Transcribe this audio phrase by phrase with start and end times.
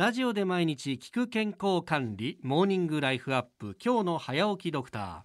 [0.00, 5.20] ラジオで毎日聞く健康管理モーニングライフアップ今日の早起きドクター。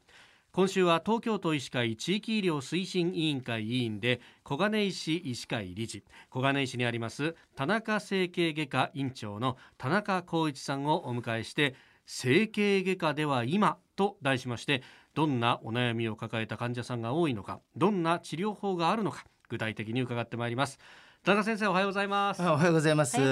[0.51, 6.04] 今週は東京都医師会地域医療推進委員会委員で小金井市医師会理事。
[6.30, 11.73] 小金井市にあります田中整形外科院長の田中光一さんをお迎えして
[12.05, 14.84] 整形外科では今と題しまして
[15.14, 20.80] どんなお悩みを抱えた患者さんが多いのかどんな治療法があるのか具体的に伺ってまいります。
[21.26, 22.41] 田中先生おはようございます。
[22.44, 23.20] おはようございます。
[23.20, 23.26] よ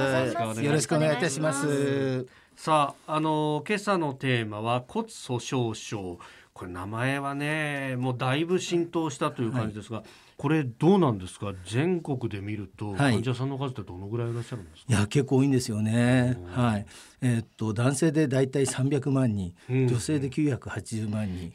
[0.72, 2.26] ろしくお願いいたします。
[2.56, 6.18] さああの今朝のテーマは骨粗鬆症。
[6.54, 10.06] これ名前はねもうだいぶ浸透したという感じですが、はい、
[10.38, 11.54] これどうなんですか？
[11.66, 16.38] 全国で見ると患者さんの数ってどのぐらいいらっしゃるんですか、はい、いや結構多いんですよね。
[16.48, 16.86] はい。
[17.26, 21.54] えー、っと男性でだいたい300万人、うん、女性で980万人、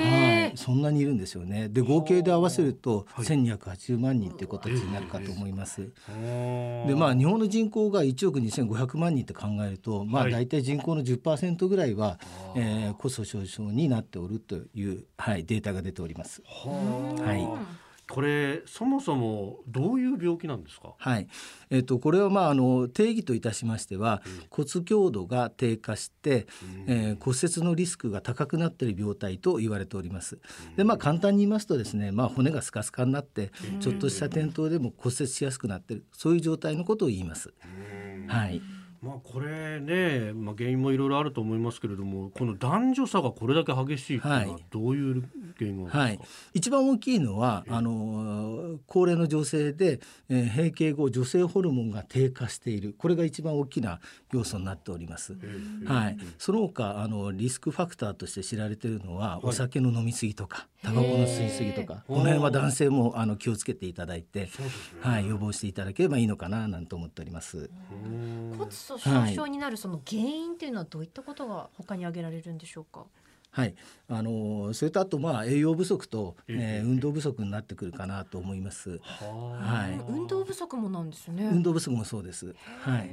[0.00, 1.68] はい、そんなにいるんですよね。
[1.68, 12.18] で合計で合わせると1280万人っていう形になるかと思います、でまあ日本の人口が1億2500万人って考えるとまあ大体人口の10%ぐらいは、はい、
[12.56, 16.42] えー、骨粗鬆症になっておるという、はい、データが出ております。
[16.44, 20.94] はいこれそもそもどういう病気なんですか？
[20.98, 21.26] はい、
[21.70, 26.46] えっ、ー、とこれはまああの定義といたしましては、うん、骨強度が低下して、
[26.86, 30.38] うん、えー、骨折のリスクが高くなっている病態と言われております。
[30.70, 37.54] うん、でまあ簡単に言いますとですね、まあ骨がスカスカになって、ちょっとした転倒でも骨折しやすくなっている、そういう状態のことを言います。
[38.26, 38.60] はい。
[39.04, 45.22] まあ、これね、まあ、原因もいろいろあると思いますけれどもこの男女差がこれだけ激しいというのはどういう
[45.58, 46.18] 原因がはい、
[46.54, 48.63] 一番大きいのはあの
[48.94, 52.94] 高齢の女性で、えー、閉経後女性ホルモンが低下している。
[52.96, 53.98] これが一番大きな
[54.32, 55.36] 要素になっております。
[55.84, 64.48] はい、その他あのリスクファクターとして知られているのは、お酒の飲み過ぎとかタバコの吸い過ぎとかこの辺は男性もあの気をつけていただいて、
[65.00, 67.68] はい、予防していただければいいのかななんて思っております。
[68.56, 73.00] 骨粗鬆症になるその原因っていうのはどういったことが他に挙げられるんでしょうか？
[73.00, 73.08] はい、
[73.56, 79.00] あのそれとあとまあ栄養不足と、えー、運動不足になってくるかなと思います。
[79.00, 81.48] はい、運動不足もなんですね。
[81.50, 82.54] 運動不足もそうです。
[82.82, 83.10] はい。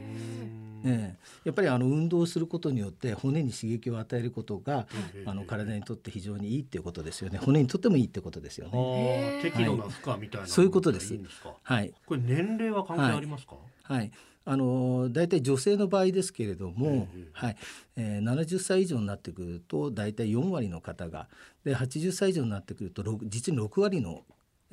[0.84, 4.88] えー、やっぱりあの運動することによって骨に刺激を与えることが
[5.26, 7.38] あの体にとって非常にいいっていうことですよね。
[7.38, 9.40] 骨にとってもいいってことですよね。
[9.44, 11.16] 適度な負荷みたいな、そういうことです。
[11.64, 11.94] はい。
[12.06, 13.56] これ年齢は関係ありますか？
[13.84, 14.12] はい、はい
[14.44, 17.58] あの大体女性の場合ですけれども、はい。
[17.96, 21.28] えー、70歳以上になってくると大体4割の方が
[21.64, 24.24] で80歳以上になってくると実に6割の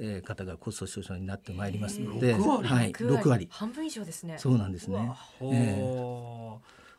[0.00, 2.38] えー、方が骨粗鬆症になってまいりますので、は
[2.84, 3.48] い、6割。
[3.50, 4.36] 半分以上ですね。
[4.38, 5.12] そうなんですね。
[5.42, 6.58] えー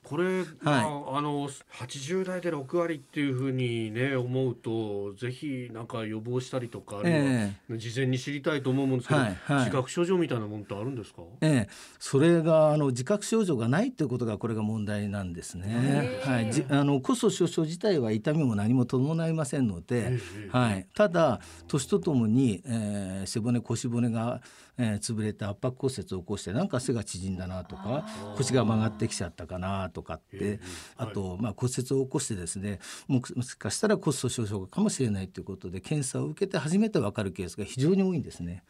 [0.10, 11.70] これ、はい、まあ、あの80代で6割っていうふうにね思うとぜひなんか予防したりとか、えー、事前に知りたいと思うんですけど、はいはい、自覚症状みたいなものってあるんですか、ええ、
[12.00, 16.20] それがあの自覚症状がないということがこれが問題なんですね。
[16.24, 20.18] はい、じあの骨粗鬆症自体は痛みも何も伴いませんので、
[20.50, 24.42] はい、ただ年とともに、えー、背骨腰骨が、
[24.80, 28.06] えー、潰れて圧迫骨折を起こしてなんか背が縮んだなとか
[28.38, 30.60] 腰が曲がってきちゃったかなととかって、
[30.96, 38.64] あと、まあ、骨折を起こしてですねもしかしたら骨粗鬆症かもしれないということで検査を受けて初めて分かるケースが非常に多いんですね。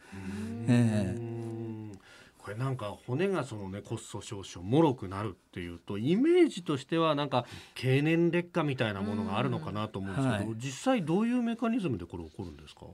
[0.66, 1.96] えー、
[2.38, 12.86] これなんか骨がそのね骨粗鬆症もろくなるっていうとイメージとしてはなんか経年劣化みたいなものがあるのかなと思うんですけど、はい、実際どういうメカニズムでこれ起こるんですか？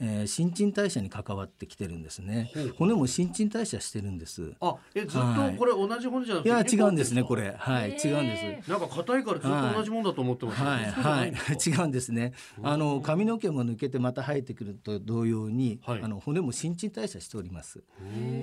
[0.00, 2.50] えー、新陳代謝に関わってきてるんですね。
[2.78, 4.54] 骨も新陳代謝してるんです。
[4.60, 7.54] あ、え、ずっとこれ同じ骨じゃなくて、はい、いや違うんですねこれ。
[7.58, 8.70] はい、違うんです。
[8.70, 12.32] なんか硬いからずっと同じもんだと思ってます、はい、はい、違うんですね。
[12.62, 17.84] あの髪の毛も抜けてまた生えてくると同様に、はい、あの骨も新陳代謝しております。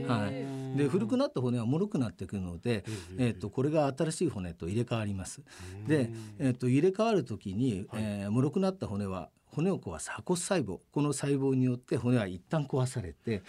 [0.07, 0.77] はい。
[0.77, 2.85] で古くなった骨は脆くなってくるので、
[3.17, 5.41] えっ、ー、とこれが新しい骨と入れ替わります。
[5.87, 13.41] で、えっ、ー、と入れ替わるときに、はい、えー、脆くなった骨は骨を壊す破骨細胞この細胞によって骨は一旦壊されて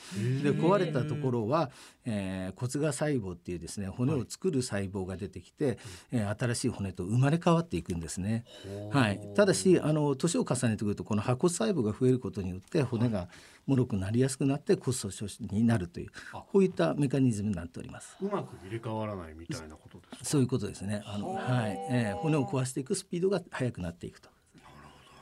[0.42, 1.70] で壊れたところは、
[2.06, 5.78] えー、骨芽細胞っていうですね骨を作る細胞が出てきて、はい、
[6.12, 8.44] えー、新しい骨と生まれ変わっていくんですね。
[8.90, 13.28] はい、ただしあの年を重ねてくるとこの破骨細胞が増えることによって骨が
[13.66, 18.16] 脆くなりやすくなって骨粗鬆症になるというこういったメカニズムになっております。
[18.22, 21.02] うまく入れ替わらないみたいなことですそういうことですね。
[21.04, 24.30] あのはい、えー、骨を壊していくスピードが速くなっていくと。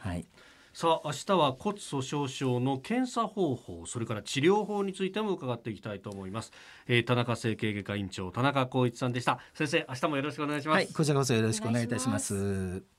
[0.06, 0.24] はい。
[0.76, 6.52] さあ明日は骨粗鬆症の検査方法それから治療法についても伺っていきたいと思います、
[6.86, 9.38] えー、田中整形外科院長田中光一さんでした。
[9.54, 12.95] 先生明日もよろしくお願いします、はい、こちらこそよろしくお願いいたします